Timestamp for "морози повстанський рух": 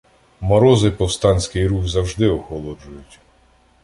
0.39-1.87